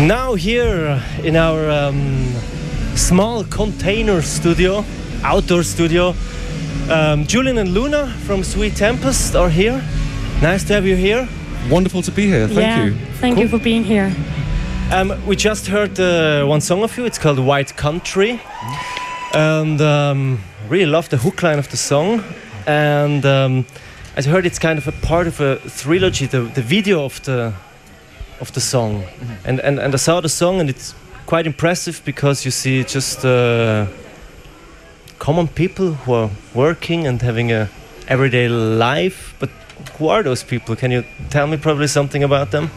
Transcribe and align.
Now 0.00 0.34
here 0.34 1.00
in 1.22 1.36
our 1.36 1.70
um, 1.70 2.32
small 2.96 3.44
container 3.44 4.22
studio, 4.22 4.84
outdoor 5.22 5.62
studio, 5.62 6.14
um, 6.90 7.24
Julian 7.26 7.58
and 7.58 7.72
Luna 7.72 8.08
from 8.26 8.42
Sweet 8.42 8.74
Tempest 8.74 9.36
are 9.36 9.48
here. 9.48 9.82
Nice 10.42 10.64
to 10.64 10.74
have 10.74 10.84
you 10.84 10.96
here. 10.96 11.28
Wonderful 11.70 12.02
to 12.02 12.10
be 12.10 12.26
here. 12.26 12.48
Thank 12.48 12.58
yeah, 12.58 12.84
you. 12.84 12.96
Thank 13.20 13.36
Cool. 13.36 13.44
you 13.44 13.48
for 13.48 13.58
being 13.58 13.84
here. 13.84 14.12
Um, 14.90 15.14
we 15.26 15.36
just 15.36 15.68
heard 15.68 15.98
uh, 16.00 16.44
one 16.44 16.60
song 16.60 16.82
of 16.82 16.98
you. 16.98 17.04
It's 17.04 17.18
called 17.18 17.38
White 17.38 17.76
Country, 17.76 18.40
and 19.32 19.80
um, 19.80 20.40
really 20.68 20.86
love 20.86 21.08
the 21.08 21.18
hook 21.18 21.42
line 21.42 21.60
of 21.60 21.70
the 21.70 21.76
song. 21.76 22.22
And 22.66 23.24
um, 23.24 23.64
as 24.16 24.26
I 24.26 24.30
heard, 24.30 24.44
it's 24.44 24.58
kind 24.58 24.76
of 24.76 24.88
a 24.88 24.92
part 25.06 25.28
of 25.28 25.40
a 25.40 25.56
trilogy. 25.68 26.26
The, 26.26 26.40
the 26.40 26.62
video 26.62 27.04
of 27.04 27.22
the 27.22 27.54
of 28.40 28.52
the 28.52 28.60
song, 28.60 29.04
and, 29.44 29.60
and 29.60 29.78
and 29.78 29.94
I 29.94 29.96
saw 29.96 30.20
the 30.20 30.28
song, 30.28 30.60
and 30.60 30.68
it's 30.70 30.94
quite 31.26 31.46
impressive 31.46 32.02
because 32.04 32.44
you 32.44 32.50
see 32.50 32.84
just 32.84 33.24
uh, 33.24 33.86
common 35.18 35.48
people 35.48 35.92
who 35.92 36.12
are 36.12 36.30
working 36.54 37.06
and 37.06 37.22
having 37.22 37.52
a 37.52 37.68
everyday 38.08 38.48
life. 38.48 39.34
But 39.38 39.50
who 39.98 40.08
are 40.08 40.22
those 40.22 40.42
people? 40.42 40.76
Can 40.76 40.90
you 40.90 41.04
tell 41.30 41.46
me 41.46 41.56
probably 41.56 41.86
something 41.86 42.22
about 42.24 42.50
them? 42.50 42.70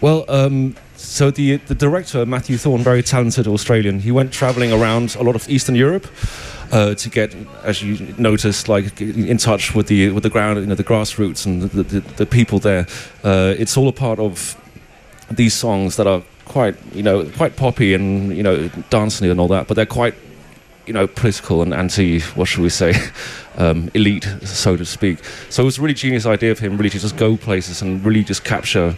Well, 0.00 0.24
um, 0.28 0.74
so 0.96 1.30
the 1.30 1.56
the 1.56 1.74
director 1.74 2.26
Matthew 2.26 2.58
Thorne, 2.58 2.82
very 2.82 3.02
talented 3.02 3.46
Australian, 3.46 4.00
he 4.00 4.12
went 4.12 4.32
travelling 4.32 4.72
around 4.72 5.16
a 5.16 5.22
lot 5.22 5.34
of 5.34 5.48
Eastern 5.48 5.74
Europe 5.74 6.06
uh, 6.72 6.94
to 6.94 7.10
get, 7.10 7.34
as 7.62 7.82
you 7.82 8.14
noticed, 8.18 8.68
like 8.68 9.00
in 9.00 9.38
touch 9.38 9.74
with 9.74 9.86
the 9.88 10.10
with 10.10 10.22
the 10.22 10.30
ground, 10.30 10.58
you 10.60 10.66
know, 10.66 10.74
the 10.74 10.84
grassroots 10.84 11.46
and 11.46 11.62
the 11.62 11.82
the, 11.82 12.00
the 12.00 12.26
people 12.26 12.58
there. 12.58 12.86
Uh, 13.24 13.54
it's 13.58 13.76
all 13.76 13.88
a 13.88 13.92
part 13.92 14.18
of 14.18 14.60
these 15.30 15.54
songs 15.54 15.96
that 15.96 16.06
are 16.06 16.22
quite, 16.44 16.76
you 16.94 17.02
know, 17.02 17.24
quite 17.36 17.56
poppy 17.56 17.94
and 17.94 18.36
you 18.36 18.42
know, 18.42 18.68
dancing 18.90 19.30
and 19.30 19.40
all 19.40 19.48
that, 19.48 19.66
but 19.66 19.74
they're 19.74 19.86
quite 19.86 20.14
you 20.86 20.92
know, 20.92 21.06
political 21.06 21.62
and 21.62 21.74
anti, 21.74 22.20
what 22.20 22.46
should 22.46 22.62
we 22.62 22.68
say, 22.68 22.94
um, 23.56 23.90
elite, 23.94 24.24
so 24.42 24.76
to 24.76 24.84
speak. 24.84 25.18
So 25.50 25.62
it 25.62 25.66
was 25.66 25.78
a 25.78 25.82
really 25.82 25.94
genius 25.94 26.26
idea 26.26 26.52
of 26.52 26.60
him, 26.60 26.76
really 26.76 26.90
to 26.90 26.98
just 26.98 27.16
go 27.16 27.36
places 27.36 27.82
and 27.82 28.04
really 28.04 28.22
just 28.22 28.44
capture 28.44 28.96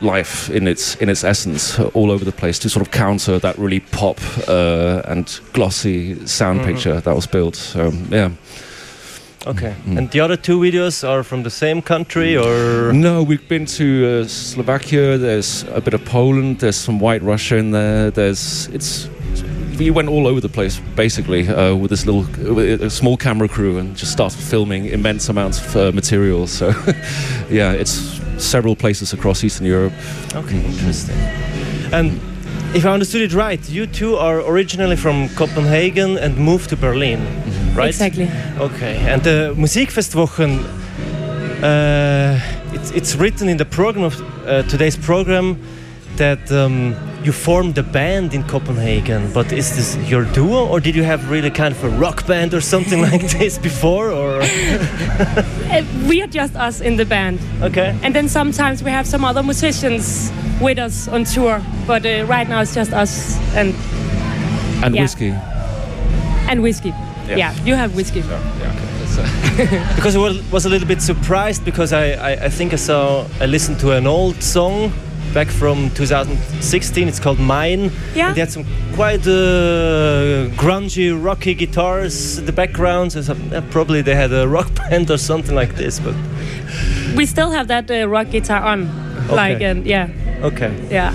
life 0.00 0.50
in 0.50 0.68
its 0.68 0.94
in 0.96 1.08
its 1.08 1.24
essence 1.24 1.78
all 1.94 2.10
over 2.10 2.24
the 2.24 2.32
place 2.32 2.58
to 2.58 2.68
sort 2.68 2.86
of 2.86 2.90
counter 2.92 3.38
that 3.38 3.56
really 3.58 3.80
pop 3.80 4.18
uh, 4.48 5.00
and 5.10 5.40
glossy 5.52 6.14
sound 6.26 6.60
Mhm. 6.60 6.64
picture 6.66 7.00
that 7.00 7.14
was 7.14 7.26
built. 7.26 7.56
So 7.56 7.92
yeah. 8.10 8.30
Okay. 9.46 9.74
Mm. 9.86 9.98
And 9.98 10.10
the 10.10 10.20
other 10.20 10.36
two 10.36 10.58
videos 10.58 11.04
are 11.08 11.22
from 11.22 11.42
the 11.44 11.50
same 11.50 11.80
country 11.80 12.36
or 12.36 12.92
No, 12.92 13.22
we've 13.22 13.48
been 13.48 13.64
to 13.78 13.84
uh, 13.84 14.28
Slovakia. 14.28 15.16
There's 15.18 15.64
a 15.72 15.80
bit 15.80 15.94
of 15.94 16.04
Poland. 16.04 16.58
There's 16.58 16.76
some 16.76 16.98
White 16.98 17.22
Russia 17.22 17.56
in 17.56 17.70
there. 17.70 18.10
There's 18.10 18.68
it's. 18.72 19.08
We 19.78 19.90
went 19.90 20.08
all 20.08 20.26
over 20.26 20.40
the 20.40 20.48
place 20.48 20.80
basically 20.94 21.48
uh, 21.48 21.74
with 21.74 21.90
this 21.90 22.06
little 22.06 22.24
with 22.54 22.82
a 22.82 22.90
small 22.90 23.16
camera 23.16 23.48
crew 23.48 23.78
and 23.78 23.96
just 23.96 24.12
started 24.12 24.38
filming 24.38 24.86
immense 24.86 25.28
amounts 25.28 25.58
of 25.60 25.76
uh, 25.76 25.92
material. 25.92 26.46
So, 26.46 26.68
yeah, 27.50 27.72
it's 27.72 28.20
several 28.38 28.76
places 28.76 29.12
across 29.12 29.44
Eastern 29.44 29.66
Europe. 29.66 29.92
Okay, 30.34 30.64
interesting. 30.64 31.16
And 31.92 32.20
if 32.74 32.84
I 32.84 32.90
understood 32.90 33.22
it 33.22 33.34
right, 33.34 33.68
you 33.68 33.86
two 33.86 34.16
are 34.16 34.40
originally 34.40 34.96
from 34.96 35.28
Copenhagen 35.30 36.18
and 36.18 36.36
moved 36.36 36.70
to 36.70 36.76
Berlin, 36.76 37.20
right? 37.74 37.88
Exactly. 37.88 38.30
Okay. 38.58 38.96
And 39.08 39.22
the 39.22 39.54
Musikfestwochen 39.56 40.64
uh, 41.62 42.38
it's, 42.74 42.90
it's 42.90 43.16
written 43.16 43.48
in 43.48 43.56
the 43.56 43.64
program 43.64 44.04
of 44.04 44.20
uh, 44.46 44.62
today's 44.64 44.96
program 44.96 45.58
that 46.16 46.52
um, 46.52 46.94
you 47.26 47.32
formed 47.32 47.76
a 47.78 47.82
band 47.82 48.32
in 48.34 48.42
Copenhagen, 48.44 49.30
but 49.32 49.50
is 49.52 49.74
this 49.76 49.96
your 50.10 50.24
duo 50.32 50.66
or 50.68 50.80
did 50.80 50.94
you 50.94 51.02
have 51.02 51.28
really 51.30 51.50
kind 51.50 51.74
of 51.74 51.84
a 51.84 51.88
rock 51.88 52.24
band 52.26 52.54
or 52.54 52.60
something 52.60 53.00
like 53.02 53.28
this 53.38 53.58
before 53.58 54.10
or 54.10 54.40
Uh, 55.66 55.82
we 56.08 56.22
are 56.22 56.28
just 56.28 56.54
us 56.56 56.80
in 56.80 56.96
the 56.96 57.04
band. 57.04 57.38
okay 57.62 57.98
And 58.02 58.14
then 58.14 58.28
sometimes 58.28 58.82
we 58.82 58.90
have 58.90 59.06
some 59.06 59.24
other 59.24 59.42
musicians 59.42 60.30
with 60.60 60.78
us 60.78 61.08
on 61.08 61.24
tour. 61.24 61.60
But 61.86 62.06
uh, 62.06 62.24
right 62.28 62.48
now 62.48 62.60
it's 62.62 62.74
just 62.74 62.92
us 62.92 63.36
and, 63.56 63.74
And 64.84 64.94
Yeah. 64.94 65.02
whiskey. 65.02 65.34
and 66.48 66.62
whiskey. 66.62 66.92
Yeah. 67.28 67.36
Yeah, 67.38 67.52
you 67.64 67.74
have 67.74 67.96
whiskey. 67.96 68.20
Yeah, 68.20 68.72
okay. 68.74 68.86
Uh, 69.18 69.94
because 69.96 70.14
I 70.14 70.18
was, 70.20 70.52
was 70.52 70.66
a 70.66 70.68
little 70.68 70.86
bit 70.88 71.02
surprised 71.02 71.64
because 71.64 71.92
I, 71.92 72.12
I, 72.12 72.30
I 72.46 72.48
think 72.50 72.72
I 72.72 72.76
saw 72.76 73.24
I 73.40 73.46
listened 73.46 73.80
to 73.80 73.90
an 73.96 74.06
old 74.06 74.42
song 74.42 74.92
back 75.36 75.48
from 75.48 75.90
2016 75.90 77.08
it's 77.08 77.20
called 77.20 77.38
Mine 77.38 77.90
Yeah. 78.14 78.28
and 78.28 78.34
they 78.36 78.40
had 78.40 78.50
some 78.50 78.64
quite 78.94 79.20
uh, 79.26 80.48
grungy 80.56 81.12
rocky 81.12 81.52
guitars 81.52 82.38
in 82.38 82.46
the 82.46 82.52
background 82.52 83.12
so 83.12 83.20
some- 83.20 83.52
uh, 83.52 83.60
probably 83.70 84.00
they 84.00 84.14
had 84.14 84.32
a 84.32 84.48
rock 84.48 84.74
band 84.90 85.10
or 85.10 85.18
something 85.18 85.54
like 85.54 85.74
this 85.76 86.00
but 86.00 86.14
We 87.14 87.26
still 87.26 87.50
have 87.50 87.66
that 87.68 87.90
uh, 87.90 88.08
rock 88.08 88.30
guitar 88.30 88.62
on. 88.72 88.88
Like, 89.28 89.60
and 89.60 89.84
yeah, 89.86 90.08
okay 90.42 90.72
yeah. 90.90 91.12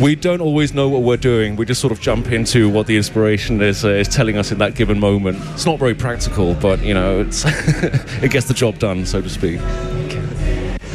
we 0.00 0.14
don't 0.16 0.40
always 0.40 0.72
know 0.72 0.88
what 0.88 1.02
we're 1.02 1.22
doing. 1.32 1.56
We 1.56 1.66
just 1.66 1.80
sort 1.80 1.92
of 1.92 2.00
jump 2.00 2.32
into 2.32 2.70
what 2.70 2.86
the 2.86 2.96
inspiration 2.96 3.60
is 3.60 3.84
uh, 3.84 3.88
is 4.02 4.08
telling 4.08 4.38
us 4.38 4.52
in 4.52 4.58
that 4.58 4.74
given 4.74 4.98
moment. 4.98 5.36
It's 5.54 5.66
not 5.66 5.78
very 5.78 5.94
practical, 5.94 6.54
but 6.54 6.78
you 6.82 6.94
know, 6.94 7.20
it's 7.26 7.44
it 8.24 8.30
gets 8.30 8.46
the 8.46 8.54
job 8.54 8.78
done, 8.78 9.04
so 9.06 9.20
to 9.20 9.28
speak. 9.28 9.60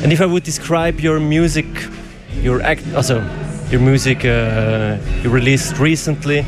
and 0.04 0.12
if 0.14 0.20
I 0.22 0.26
would 0.26 0.44
describe 0.44 1.00
your 1.04 1.20
music 1.20 1.66
your 2.46 2.62
act 2.62 2.84
also 2.96 3.16
your 3.72 3.82
music 3.82 4.24
uh, 4.24 4.98
you 5.24 5.30
released 5.30 5.80
recently 5.80 6.46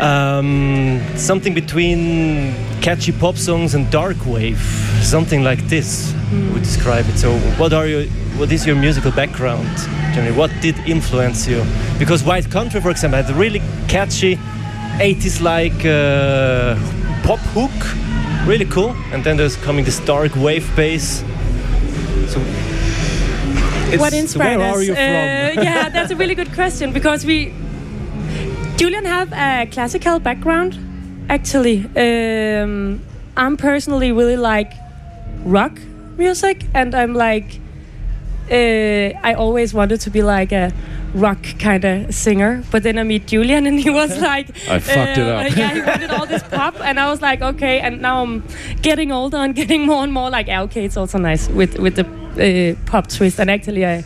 um, 0.00 1.00
something 1.16 1.54
between 1.54 2.54
catchy 2.80 3.12
pop 3.12 3.36
songs 3.36 3.74
and 3.74 3.90
dark 3.90 4.16
wave, 4.24 4.58
something 5.02 5.44
like 5.44 5.60
this. 5.68 6.14
I 6.32 6.52
would 6.52 6.62
describe 6.62 7.06
it. 7.08 7.18
So, 7.18 7.36
what 7.58 7.72
are 7.72 7.86
your, 7.86 8.04
what 8.38 8.50
is 8.50 8.66
your 8.66 8.76
musical 8.76 9.10
background? 9.12 9.68
Generally, 10.14 10.36
what 10.36 10.50
did 10.60 10.78
influence 10.88 11.46
you? 11.46 11.64
Because 11.98 12.24
White 12.24 12.50
Country, 12.50 12.80
for 12.80 12.90
example, 12.90 13.22
had 13.22 13.30
a 13.30 13.34
really 13.34 13.60
catchy 13.88 14.36
80s-like 14.98 15.84
uh, 15.84 16.74
pop 17.22 17.40
hook, 17.52 17.70
really 18.46 18.64
cool. 18.64 18.96
And 19.12 19.22
then 19.22 19.36
there's 19.36 19.56
coming 19.56 19.84
this 19.84 20.00
dark 20.00 20.34
wave 20.36 20.68
bass. 20.74 21.22
So, 22.28 22.40
what 23.98 24.12
it's- 24.12 24.22
inspired 24.22 24.58
where 24.58 24.70
us? 24.70 24.76
are 24.76 24.82
you 24.82 24.94
from? 24.94 25.58
Uh, 25.58 25.62
yeah, 25.62 25.88
that's 25.88 26.10
a 26.10 26.16
really 26.16 26.34
good 26.34 26.52
question 26.52 26.92
because 26.92 27.24
we 27.24 27.52
Julian 28.76 29.04
have 29.04 29.32
a 29.32 29.66
classical 29.70 30.18
background. 30.18 30.78
Actually, 31.28 31.84
um, 31.96 33.00
I'm 33.36 33.56
personally 33.56 34.10
really 34.12 34.36
like 34.36 34.72
rock 35.44 35.78
music, 36.16 36.64
and 36.74 36.94
I'm 36.94 37.14
like 37.14 37.60
uh, 38.50 39.12
I 39.22 39.34
always 39.34 39.72
wanted 39.72 40.00
to 40.00 40.10
be 40.10 40.22
like 40.22 40.50
a 40.52 40.72
rock 41.14 41.38
kind 41.58 41.84
of 41.84 42.14
singer. 42.14 42.62
But 42.70 42.82
then 42.82 42.98
I 42.98 43.02
meet 43.04 43.26
Julian, 43.26 43.66
and 43.66 43.78
he 43.78 43.90
was 43.90 44.18
like, 44.30 44.48
I 44.68 44.78
fucked 44.80 45.18
it 45.18 45.28
uh, 45.28 45.36
up. 45.46 45.56
yeah, 45.56 45.74
he 45.74 45.80
wanted 45.82 46.10
all 46.10 46.26
this 46.26 46.42
pop, 46.42 46.80
and 46.80 46.98
I 46.98 47.10
was 47.10 47.20
like, 47.22 47.42
okay. 47.42 47.80
And 47.80 48.00
now 48.00 48.22
I'm 48.22 48.42
getting 48.82 49.12
older 49.12 49.36
and 49.36 49.54
getting 49.54 49.86
more 49.86 50.02
and 50.02 50.12
more 50.12 50.30
like, 50.30 50.48
okay, 50.48 50.84
it's 50.84 50.96
also 50.96 51.18
nice 51.18 51.48
with 51.48 51.78
with 51.78 51.96
the 51.96 52.04
uh, 52.40 52.74
pop 52.86 53.08
twist. 53.08 53.38
And 53.40 53.50
actually, 53.50 53.84
I 53.86 54.04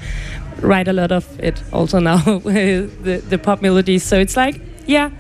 write 0.61 0.89
a 0.89 0.93
lot 0.93 1.13
of 1.13 1.25
it 1.41 1.63
also 1.73 1.99
now, 2.01 2.17
the 2.39 3.23
the 3.29 3.39
pop 3.39 3.63
melodies. 3.63 4.03
So 4.05 4.19
it's 4.19 4.37
like, 4.37 4.61
yeah. 4.87 5.11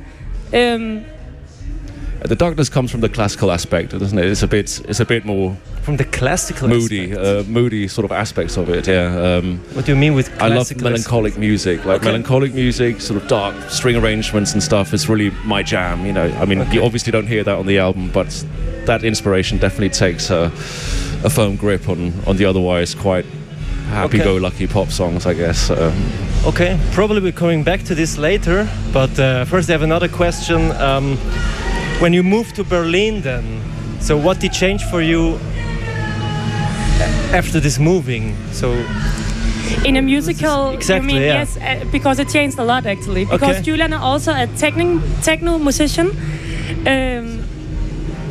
Um, 0.52 1.04
The 2.26 2.36
darkness 2.36 2.70
comes 2.70 2.90
from 2.90 3.00
the 3.02 3.08
classical 3.10 3.50
aspect, 3.50 3.90
doesn't 3.98 4.18
it? 4.18 4.24
It's 4.24 4.42
a 4.42 4.46
bit, 4.48 4.80
it's 4.88 5.00
a 5.00 5.04
bit 5.04 5.24
more 5.26 5.56
from 5.82 5.96
the 5.98 6.04
classical 6.06 6.68
moody, 6.68 7.12
aspect. 7.12 7.26
uh, 7.26 7.42
moody 7.52 7.86
sort 7.88 8.06
of 8.06 8.12
aspects 8.12 8.56
of 8.56 8.68
it. 8.70 8.86
Yeah. 8.88 9.36
Um, 9.38 9.58
what 9.74 9.84
do 9.84 9.92
you 9.92 9.98
mean 9.98 10.14
with 10.14 10.30
I 10.40 10.46
love 10.48 10.56
classical 10.68 10.84
melancholic 10.84 11.36
music, 11.36 11.84
like 11.84 11.96
Okay. 11.96 12.06
melancholic 12.06 12.54
music, 12.54 13.00
sort 13.02 13.20
of 13.22 13.28
dark 13.28 13.54
string 13.68 13.96
arrangements 13.96 14.54
and 14.54 14.62
stuff. 14.62 14.94
is 14.94 15.06
really 15.08 15.30
my 15.44 15.62
jam. 15.62 16.06
You 16.06 16.12
know, 16.14 16.28
I 16.42 16.46
mean, 16.46 16.60
Okay. 16.62 16.74
you 16.76 16.82
obviously 16.84 17.12
don't 17.12 17.26
hear 17.28 17.44
that 17.44 17.58
on 17.58 17.66
the 17.66 17.78
album, 17.78 18.08
but 18.12 18.28
that 18.86 19.04
inspiration 19.04 19.58
definitely 19.58 19.90
takes 19.90 20.30
a, 20.30 20.50
a 21.24 21.30
firm 21.30 21.56
grip 21.56 21.88
on 21.88 22.12
on 22.26 22.36
the 22.36 22.44
otherwise 22.44 22.94
quite 22.94 23.26
happy-go-lucky 23.88 24.66
pop 24.66 24.90
songs, 24.90 25.26
I 25.26 25.34
guess. 25.34 25.70
Um, 25.70 25.92
Okay, 26.46 26.78
probably 26.92 27.20
we're 27.22 27.32
coming 27.32 27.64
back 27.64 27.84
to 27.84 27.94
this 27.94 28.18
later, 28.18 28.68
but 28.92 29.18
uh, 29.18 29.46
first 29.46 29.70
I 29.70 29.72
have 29.72 29.82
another 29.82 30.08
question. 30.08 30.72
Um, 30.72 31.16
when 32.00 32.12
you 32.12 32.22
moved 32.22 32.54
to 32.56 32.64
Berlin, 32.64 33.22
then, 33.22 33.62
so 33.98 34.18
what 34.18 34.40
did 34.40 34.52
change 34.52 34.82
for 34.90 35.00
you 35.00 35.38
after 37.32 37.60
this 37.60 37.78
moving? 37.78 38.36
So, 38.52 38.72
in 39.86 39.96
a 39.96 40.02
musical, 40.02 40.72
Exactly, 40.72 41.14
you 41.14 41.20
mean 41.20 41.22
yeah. 41.22 41.38
yes, 41.40 41.56
uh, 41.56 41.90
because 41.90 42.18
it 42.18 42.28
changed 42.28 42.58
a 42.58 42.64
lot 42.64 42.84
actually. 42.84 43.24
Because 43.24 43.56
Okay. 43.56 43.62
Julian 43.62 43.92
are 43.94 44.02
also 44.02 44.32
a 44.32 44.46
techno 44.58 45.00
techno 45.22 45.58
musician, 45.58 46.08
um, 46.86 47.42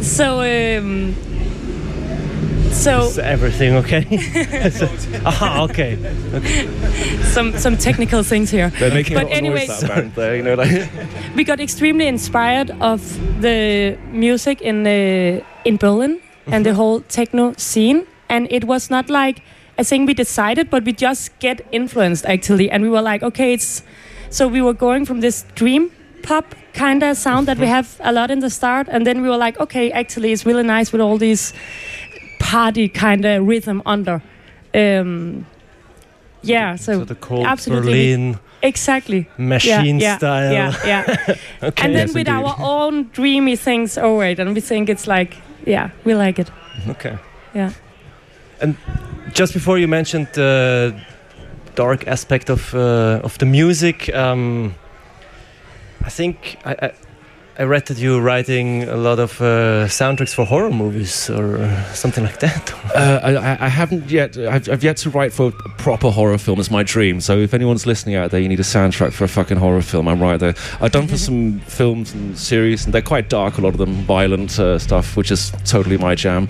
so 0.04 0.42
um, 0.42 1.16
So 2.74 3.04
Is 3.04 3.20
everything 3.20 3.76
okay? 3.76 4.06
Aha, 5.26 5.64
okay. 5.70 5.96
some 7.34 7.58
some 7.58 7.78
technical 7.78 8.24
things 8.24 8.50
here. 8.50 8.72
They're 8.80 8.94
making 8.94 9.16
But 9.16 9.28
a 9.28 9.30
lot 9.30 9.38
of 9.38 9.44
noise 9.44 9.80
that 9.82 10.16
there, 10.16 10.36
you 10.36 10.44
know, 10.44 10.56
like 10.56 10.90
we 11.36 11.44
got 11.44 11.60
extremely 11.60 12.08
inspired 12.08 12.72
of 12.82 13.02
the 13.42 13.98
music 14.12 14.62
in 14.62 14.88
uh, 14.88 15.44
in 15.64 15.78
Berlin 15.78 16.20
and 16.48 16.66
the 16.66 16.74
whole 16.74 17.02
techno 17.02 17.54
scene. 17.58 18.06
And 18.28 18.48
it 18.52 18.64
was 18.64 18.90
not 18.90 19.10
like 19.10 19.44
a 19.78 19.84
thing 19.84 20.06
we 20.08 20.14
decided, 20.14 20.70
but 20.70 20.84
we 20.84 20.94
just 20.94 21.38
get 21.40 21.62
influenced 21.72 22.26
actually. 22.26 22.72
And 22.72 22.84
we 22.84 22.90
were 22.90 23.04
like, 23.04 23.24
okay, 23.24 23.54
it's 23.54 23.84
so 24.30 24.48
we 24.48 24.62
were 24.62 24.74
going 24.74 25.06
from 25.06 25.22
this 25.22 25.46
dream 25.56 25.92
pop 26.24 26.56
kind 26.74 27.04
of 27.04 27.18
sound 27.18 27.48
that 27.48 27.60
we 27.60 27.68
have 27.68 28.00
a 28.04 28.12
lot 28.12 28.32
in 28.32 28.40
the 28.40 28.50
start, 28.50 28.88
and 28.90 29.06
then 29.06 29.22
we 29.22 29.30
were 29.30 29.38
like, 29.38 29.60
okay, 29.60 29.92
actually, 29.92 30.32
it's 30.32 30.46
really 30.46 30.64
nice 30.64 30.92
with 30.92 31.02
all 31.02 31.18
these 31.18 31.54
party 32.54 32.88
kind 32.88 33.26
of 33.26 33.48
rhythm 33.48 33.82
under. 33.86 34.22
Um, 34.76 35.46
yeah, 36.44 36.76
so, 36.76 37.00
So 37.00 37.06
the 37.06 37.16
cold 37.16 37.46
absolutely. 37.48 37.92
Berlin 37.92 38.40
exactly. 38.62 39.28
machine 39.38 40.00
yeah, 40.00 40.18
style. 40.18 40.52
Yeah, 40.54 40.74
yeah. 40.86 41.36
Okay. 41.64 41.86
and 41.86 41.96
then 41.96 42.08
Yes, 42.08 42.14
with 42.14 42.28
indeed. 42.28 42.46
our 42.46 42.56
own 42.60 43.10
dreamy 43.14 43.56
things 43.56 43.98
over 43.98 44.26
it, 44.26 44.40
and 44.40 44.54
we 44.56 44.62
think 44.62 44.90
it's 44.90 45.08
like, 45.08 45.38
yeah, 45.66 45.90
we 46.06 46.14
like 46.14 46.42
it. 46.42 46.52
Okay. 46.88 47.18
Yeah. 47.56 47.72
And 48.62 48.76
just 49.34 49.54
before 49.54 49.80
you 49.80 49.88
mentioned 49.88 50.28
the 50.34 50.94
dark 51.76 52.08
aspect 52.08 52.50
of 52.50 52.74
uh, 52.74 53.24
of 53.24 53.38
the 53.38 53.46
music, 53.46 54.10
um, 54.14 54.74
I 56.06 56.10
think 56.10 56.58
I, 56.66 56.72
I 56.72 56.92
I 57.60 57.64
read 57.66 57.86
that 57.86 58.00
you're 58.00 58.20
writing 58.20 58.84
a 58.90 58.96
lot 58.96 59.20
of 59.20 59.40
uh, 59.40 59.86
soundtracks 59.88 60.34
for 60.34 60.44
horror 60.44 60.72
movies 60.72 61.30
or 61.30 61.58
something 61.94 62.24
like 62.24 62.40
that. 62.40 62.74
Uh, 62.94 63.20
I, 63.24 63.66
I- 63.66 63.70
haven't 63.70 64.12
yet. 64.12 64.38
I've, 64.38 64.70
I've 64.70 64.84
yet 64.84 64.98
to 64.98 65.10
write 65.10 65.34
for 65.34 65.48
a 65.48 65.52
proper 65.80 66.12
horror 66.12 66.38
film. 66.38 66.60
It's 66.60 66.70
my 66.70 66.84
dream. 66.84 67.20
So 67.22 67.40
if 67.40 67.56
anyone's 67.56 67.88
listening 67.88 68.14
out 68.14 68.30
there, 68.30 68.40
you 68.40 68.48
need 68.48 68.60
a 68.60 68.64
soundtrack 68.64 69.14
for 69.14 69.24
a 69.24 69.28
fucking 69.28 69.58
horror 69.58 69.82
film. 69.82 70.08
I'm 70.08 70.22
right 70.22 70.40
there. 70.40 70.54
I've 70.80 70.92
done 70.92 71.08
for 71.08 71.18
some 71.30 71.60
films 71.62 72.14
and 72.14 72.38
series, 72.38 72.86
and 72.86 72.94
they're 72.94 73.02
quite 73.02 73.30
dark. 73.30 73.58
A 73.58 73.62
lot 73.62 73.70
of 73.70 73.80
them, 73.80 73.94
violent 74.06 74.60
uh, 74.60 74.78
stuff, 74.78 75.18
which 75.18 75.32
is 75.32 75.52
totally 75.66 75.98
my 75.98 76.14
jam. 76.14 76.48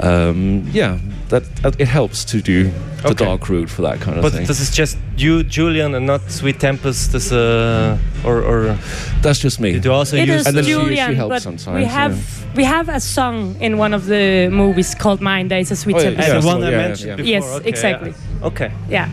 Um, 0.00 0.66
yeah, 0.72 0.98
that, 1.28 1.44
that 1.56 1.78
it 1.78 1.88
helps 1.88 2.24
to 2.26 2.40
do 2.40 2.70
the 3.02 3.08
Okay. 3.10 3.24
dark 3.26 3.50
route 3.50 3.68
for 3.68 3.82
that 3.82 4.00
kind 4.00 4.16
of 4.16 4.22
But 4.22 4.32
thing. 4.32 4.46
this 4.46 4.60
is 4.60 4.70
just 4.70 4.96
you, 5.18 5.42
Julian, 5.42 5.94
and 5.94 6.06
not 6.06 6.22
Sweet 6.30 6.58
Tempest. 6.58 7.12
This 7.12 7.30
uh, 7.32 7.98
or 8.24 8.42
or 8.42 8.76
That's 9.22 9.38
just 9.38 9.58
me. 9.60 9.68
you 9.70 9.80
do 9.80 9.92
also 9.92 10.16
It 10.16 10.28
use 10.28 10.40
is 10.40 10.46
And 10.46 10.56
then 10.56 10.64
she- 10.64 10.72
Julian, 10.72 11.10
she 11.10 11.16
helps 11.16 11.42
sometimes, 11.42 11.66
we 11.76 11.84
have 11.84 12.14
we 12.56 12.64
have 12.64 12.88
a 12.88 13.00
song 13.00 13.56
in 13.60 13.78
one 13.78 13.94
of 13.96 14.06
the 14.06 14.48
movies 14.50 14.94
called 14.94 15.20
Mine 15.20 15.48
Days, 15.48 15.70
a 15.70 15.76
sweet 15.76 15.96
Oh, 15.96 16.00
yeah, 16.00 16.10
tempest. 16.10 16.28
Uh, 16.30 16.40
the 16.40 16.46
one 16.46 16.60
so- 16.60 16.66
I 16.66 16.70
yeah, 16.70 16.76
mentioned 16.88 17.08
yeah. 17.08 17.16
before. 17.16 17.30
Yes, 17.50 17.60
okay, 17.60 17.68
exactly. 17.68 18.10
yeah. 18.12 18.46
Okay, 18.48 18.70
Yeah. 18.90 19.08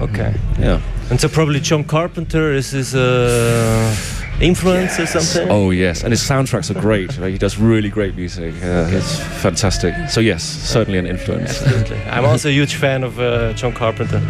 okay. 0.00 0.32
Yeah. 0.60 0.80
And 1.10 1.20
so 1.20 1.28
probably 1.28 1.60
John 1.60 1.84
Carpenter 1.84 2.52
is 2.54 2.70
his 2.70 2.94
uh, 2.94 3.94
influence 4.40 4.98
or 4.98 5.06
something. 5.06 5.48
Oh 5.50 5.70
yes, 5.70 6.02
and 6.02 6.12
his 6.12 6.22
soundtracks 6.22 6.70
are 6.74 6.80
great. 6.80 7.12
He 7.12 7.38
does 7.38 7.58
really 7.58 7.88
great 7.90 8.16
music. 8.16 8.54
Yeah, 8.60 8.88
it's 8.88 9.18
fantastic. 9.42 9.94
So 10.08 10.20
yes, 10.20 10.42
certainly 10.42 10.98
an 10.98 11.06
influence. 11.06 11.62
Absolutely. 11.62 11.98
I'm 12.10 12.24
also 12.24 12.48
a 12.48 12.52
huge 12.52 12.74
fan 12.74 13.04
of 13.04 13.18
uh, 13.18 13.52
John 13.54 13.72
Carpenter. 13.72 14.20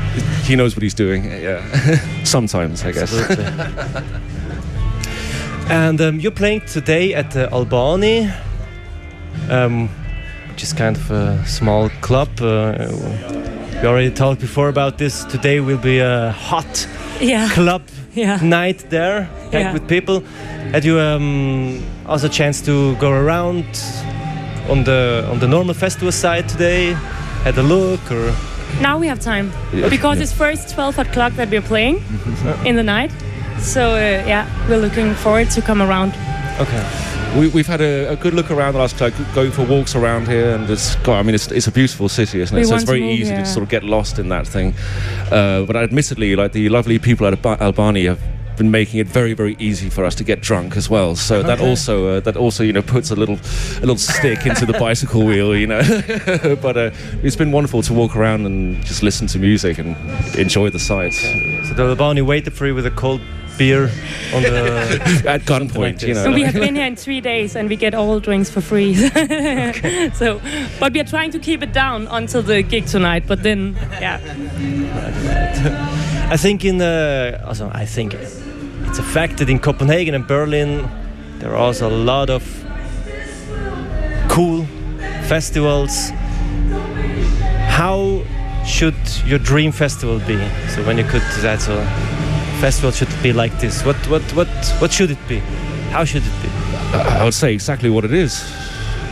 he 0.44 0.56
knows 0.56 0.74
what 0.74 0.82
he's 0.82 0.94
doing. 0.94 1.24
Yeah, 1.24 1.62
sometimes 2.24 2.84
I 2.84 2.92
guess. 2.92 3.12
And 5.70 6.00
um, 6.00 6.18
you're 6.18 6.32
playing 6.32 6.62
today 6.62 7.14
at 7.14 7.30
the 7.30 7.48
Albani, 7.52 8.28
um, 9.48 9.88
which 10.48 10.64
is 10.64 10.72
kind 10.72 10.96
of 10.96 11.10
a 11.12 11.46
small 11.46 11.88
club. 12.00 12.28
Uh, 12.40 12.88
we 13.82 13.88
already 13.88 14.10
talked 14.10 14.40
before 14.40 14.68
about 14.68 14.98
this. 14.98 15.24
Today 15.24 15.60
will 15.60 15.78
be 15.78 15.98
a 16.00 16.32
hot 16.32 16.86
Yeah. 17.20 17.48
club 17.54 17.82
Yeah. 18.14 18.38
night 18.42 18.90
there, 18.90 19.28
hang 19.52 19.62
Yeah. 19.64 19.72
with 19.72 19.86
people. 19.88 20.22
Had 20.72 20.84
you 20.84 20.98
um, 21.00 21.82
also 22.06 22.26
a 22.26 22.30
chance 22.30 22.60
to 22.66 22.94
go 22.96 23.10
around 23.10 23.64
on 24.68 24.84
the 24.84 25.24
on 25.30 25.38
the 25.38 25.46
normal 25.48 25.74
festival 25.74 26.12
side 26.12 26.48
today? 26.48 26.96
Had 27.44 27.58
a 27.58 27.62
look 27.62 28.00
or 28.10 28.32
Now 28.80 28.98
we 29.00 29.08
have 29.08 29.18
time 29.20 29.50
because 29.90 30.20
it's 30.20 30.32
first 30.32 30.74
12 30.74 30.98
o'clock 30.98 31.32
that 31.36 31.50
we're 31.50 31.62
playing 31.68 31.96
in 32.64 32.76
the 32.76 32.82
night. 32.84 33.10
So 33.58 33.80
uh, 33.94 34.26
yeah, 34.28 34.46
we're 34.68 34.80
looking 34.80 35.14
forward 35.14 35.50
to 35.50 35.60
come 35.62 35.82
around. 35.82 36.12
okay? 36.60 36.84
We, 37.38 37.46
we've 37.48 37.66
had 37.66 37.80
a, 37.80 38.10
a 38.12 38.16
good 38.16 38.34
look 38.34 38.50
around 38.50 38.72
the 38.72 38.80
last 38.80 39.00
like 39.00 39.14
going 39.34 39.52
for 39.52 39.64
walks 39.64 39.94
around 39.94 40.26
here, 40.26 40.52
and 40.54 40.68
it's 40.68 40.96
God, 40.96 41.20
I 41.20 41.22
mean 41.22 41.34
it's, 41.36 41.50
it's 41.52 41.68
a 41.68 41.72
beautiful 41.72 42.08
city, 42.08 42.40
isn't 42.40 42.56
it? 42.56 42.60
We 42.60 42.64
so 42.64 42.70
want 42.72 42.82
it's 42.82 42.90
to 42.90 42.92
very 42.92 43.00
move 43.02 43.20
easy 43.20 43.30
here. 43.30 43.44
to 43.44 43.46
sort 43.46 43.62
of 43.62 43.68
get 43.68 43.84
lost 43.84 44.18
in 44.18 44.28
that 44.30 44.48
thing. 44.48 44.74
Uh, 45.30 45.62
but 45.64 45.76
admittedly, 45.76 46.34
like 46.34 46.52
the 46.52 46.68
lovely 46.68 46.98
people 46.98 47.26
at 47.28 47.32
Alba- 47.34 47.62
Albani 47.62 48.06
have 48.06 48.20
been 48.56 48.72
making 48.72 48.98
it 48.98 49.06
very 49.06 49.32
very 49.32 49.54
easy 49.60 49.88
for 49.88 50.04
us 50.04 50.16
to 50.16 50.24
get 50.24 50.40
drunk 50.40 50.76
as 50.76 50.90
well. 50.90 51.14
So 51.14 51.40
that 51.44 51.60
also 51.60 52.16
uh, 52.16 52.20
that 52.20 52.36
also 52.36 52.64
you 52.64 52.72
know 52.72 52.82
puts 52.82 53.12
a 53.12 53.16
little 53.16 53.38
a 53.76 53.80
little 53.80 53.96
stick 53.96 54.44
into 54.44 54.66
the 54.66 54.72
bicycle 54.80 55.24
wheel, 55.24 55.56
you 55.56 55.68
know. 55.68 55.82
but 56.60 56.76
uh, 56.76 56.90
it's 57.22 57.36
been 57.36 57.52
wonderful 57.52 57.80
to 57.82 57.94
walk 57.94 58.16
around 58.16 58.44
and 58.44 58.84
just 58.84 59.04
listen 59.04 59.28
to 59.28 59.38
music 59.38 59.78
and 59.78 59.96
enjoy 60.36 60.68
the 60.68 60.80
sights 60.80 61.20
So 61.20 61.74
the 61.74 61.84
Albani 61.90 62.22
waited 62.22 62.54
for 62.54 62.66
you 62.66 62.74
with 62.74 62.86
a 62.86 62.90
cold 62.90 63.20
beer 63.58 63.90
on 64.34 64.42
the. 64.42 65.22
at 65.26 65.42
gunpoint, 65.42 65.76
like 65.76 66.02
you 66.02 66.14
this. 66.14 66.16
know. 66.16 66.26
And 66.26 66.34
we 66.34 66.42
have 66.42 66.54
been 66.54 66.74
here 66.74 66.86
in 66.86 66.96
three 66.96 67.20
days 67.20 67.56
and 67.56 67.68
we 67.68 67.76
get 67.76 67.94
all 67.94 68.20
drinks 68.20 68.50
for 68.50 68.60
free. 68.60 68.94
so, 70.14 70.40
but 70.78 70.92
we 70.92 71.00
are 71.00 71.04
trying 71.04 71.30
to 71.32 71.38
keep 71.38 71.62
it 71.62 71.72
down 71.72 72.06
until 72.08 72.42
the 72.42 72.62
gig 72.62 72.86
tonight. 72.86 73.24
But 73.26 73.42
then, 73.42 73.76
yeah, 74.00 74.20
I 76.30 76.36
think 76.36 76.64
in 76.64 76.80
uh, 76.80 77.44
also 77.46 77.70
I 77.74 77.86
think 77.86 78.14
it's 78.14 78.98
a 78.98 79.02
fact 79.02 79.38
that 79.38 79.48
in 79.48 79.58
Copenhagen 79.58 80.14
and 80.14 80.26
Berlin 80.26 80.88
there 81.38 81.52
are 81.52 81.56
also 81.56 81.88
a 81.88 81.96
lot 81.96 82.30
of 82.30 82.42
cool 84.28 84.64
festivals. 85.28 86.10
How 87.68 88.22
should 88.64 88.94
your 89.24 89.38
dream 89.38 89.72
festival 89.72 90.18
be? 90.20 90.38
So 90.68 90.84
when 90.84 90.98
you 90.98 91.04
could 91.04 91.22
that 91.42 91.60
so 91.60 91.74
festival 92.60 92.90
should 92.92 93.08
be 93.22 93.32
like 93.32 93.58
this. 93.60 93.84
What 93.84 93.96
what 94.08 94.22
what 94.34 94.48
what 94.80 94.92
should 94.92 95.10
it 95.10 95.18
be? 95.28 95.38
How 95.90 96.04
should 96.04 96.22
it 96.22 96.42
be? 96.42 96.48
I 96.94 97.24
would 97.24 97.34
say 97.34 97.52
exactly 97.52 97.90
what 97.90 98.04
it 98.04 98.12
is. 98.12 98.42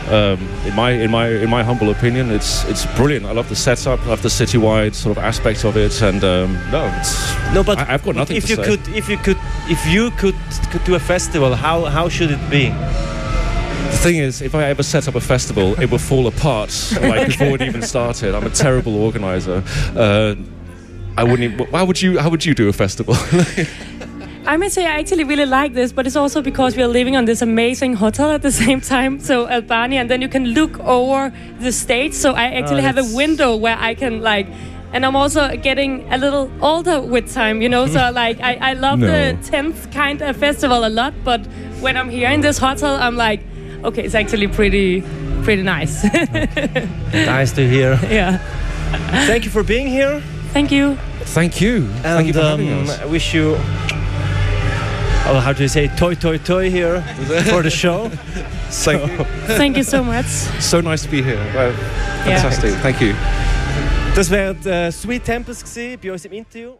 Um, 0.09 0.39
in 0.65 0.73
my 0.75 0.91
in 0.91 1.11
my 1.11 1.27
in 1.27 1.49
my 1.49 1.63
humble 1.63 1.89
opinion, 1.91 2.31
it's 2.31 2.63
it's 2.65 2.85
brilliant. 2.97 3.25
I 3.25 3.31
love 3.31 3.47
the 3.49 3.55
setup, 3.55 3.99
I 4.01 4.09
love 4.09 4.21
the 4.21 4.29
citywide 4.29 4.93
sort 4.95 5.17
of 5.17 5.23
aspect 5.23 5.65
of 5.65 5.77
it, 5.77 6.01
and 6.01 6.23
um, 6.23 6.53
no, 6.71 6.85
it's 6.99 7.13
No, 7.53 7.63
but 7.63 7.77
I- 7.77 7.93
I've 7.93 8.03
got 8.03 8.15
nothing 8.15 8.37
if 8.37 8.45
to 8.45 8.49
you 8.49 8.55
say. 8.55 8.63
could 8.63 8.87
if 8.95 9.09
you 9.09 9.17
could 9.17 9.37
if 9.69 9.85
you 9.85 10.11
could 10.11 10.35
could 10.71 10.83
do 10.83 10.95
a 10.95 10.99
festival, 10.99 11.53
how 11.55 11.85
how 11.85 12.09
should 12.09 12.31
it 12.31 12.49
be? 12.49 12.69
the 12.69 13.97
thing 14.03 14.17
is, 14.17 14.41
if 14.41 14.53
I 14.55 14.63
ever 14.65 14.83
set 14.83 15.07
up 15.07 15.15
a 15.15 15.19
festival, 15.21 15.79
it 15.81 15.89
will 15.91 15.99
fall 15.99 16.27
apart 16.27 16.71
like 17.01 17.27
before 17.27 17.55
it 17.55 17.61
even 17.61 17.81
started. 17.81 18.33
I'm 18.35 18.45
a 18.47 18.49
terrible 18.49 18.95
organizer. 18.95 19.63
Uh, 19.95 20.35
I 21.19 21.23
wouldn't. 21.23 21.53
Even, 21.53 21.67
why 21.67 21.83
would 21.83 22.01
you? 22.01 22.17
How 22.17 22.29
would 22.29 22.45
you 22.45 22.53
do 22.53 22.69
a 22.69 22.73
festival? 22.73 23.15
I 24.45 24.55
may 24.55 24.69
say 24.69 24.85
I 24.85 24.99
actually 24.99 25.25
really 25.25 25.45
like 25.45 25.73
this, 25.73 25.91
but 25.91 26.07
it's 26.07 26.15
also 26.15 26.41
because 26.41 26.77
we 26.77 26.81
are 26.81 26.87
living 26.87 27.17
on 27.17 27.25
this 27.25 27.41
amazing 27.41 27.93
hotel 27.95 28.31
at 28.31 28.41
the 28.41 28.51
same 28.63 28.79
time. 28.79 29.19
So 29.19 29.47
Albania, 29.49 29.99
and 29.99 30.09
then 30.09 30.21
you 30.21 30.29
can 30.29 30.45
look 30.59 30.79
over 30.79 31.33
the 31.59 31.73
stage. 31.73 32.13
So 32.13 32.33
I 32.33 32.45
actually 32.59 32.79
oh, 32.79 32.89
have 32.89 32.97
a 32.97 33.15
window 33.15 33.55
where 33.57 33.77
I 33.77 33.95
can 33.95 34.21
like. 34.21 34.47
And 34.91 35.05
I'm 35.05 35.15
also 35.15 35.55
getting 35.57 36.11
a 36.11 36.17
little 36.17 36.49
older 36.61 36.99
with 36.99 37.31
time, 37.31 37.61
you 37.61 37.69
know. 37.69 37.85
So 37.85 38.11
like, 38.13 38.39
I, 38.41 38.71
I 38.71 38.73
love 38.73 39.01
the 39.01 39.37
tenth 39.43 39.91
kind 39.91 40.21
of 40.21 40.35
festival 40.37 40.83
a 40.83 40.89
lot, 40.89 41.13
but 41.23 41.45
when 41.79 41.95
I'm 41.95 42.09
here 42.09 42.29
in 42.29 42.41
this 42.41 42.57
hotel, 42.57 42.95
I'm 42.95 43.15
like, 43.15 43.41
okay, 43.83 44.03
it's 44.03 44.15
actually 44.15 44.47
pretty, 44.47 45.03
pretty 45.43 45.61
nice. 45.61 46.03
Nice 47.13 47.51
to 47.51 47.69
hear. 47.69 47.99
yeah. 48.09 48.39
Thank 49.27 49.45
you 49.45 49.51
for 49.51 49.63
being 49.63 49.85
here. 49.85 50.23
Thank 50.53 50.71
you. 50.71 50.97
Thank 51.33 51.61
you. 51.61 51.87
Thank 52.01 52.27
you 52.27 52.33
And 52.33 52.35
for 52.35 52.41
having 52.41 52.73
um, 52.73 52.83
us. 52.89 52.99
I 52.99 53.05
wish 53.05 53.33
you. 53.33 53.55
Oh, 55.31 55.39
how 55.39 55.53
do 55.53 55.61
you 55.61 55.67
say 55.69 55.87
toy, 55.95 56.15
toy, 56.15 56.37
toy 56.39 56.71
here 56.71 57.01
for 57.51 57.61
the 57.61 57.69
show? 57.69 58.09
Thank 58.71 59.01
you. 59.11 59.25
Thank 59.57 59.77
you 59.77 59.83
so 59.83 60.03
much. 60.03 60.25
So 60.59 60.81
nice 60.81 61.03
to 61.03 61.09
be 61.09 61.21
here. 61.21 61.37
Wow, 61.53 61.69
Yeah. 62.25 62.41
fantastic. 62.41 62.73
Thank 62.81 62.99
you. 63.01 63.13
Das 64.15 64.29
wäre 64.31 64.55
äh, 64.65 64.91
Sweet 64.91 65.23
Tempest 65.23 65.63
gewesen, 65.63 65.99
bei 66.01 66.11
uns 66.11 66.25
im 66.25 66.31
Interview. 66.33 66.79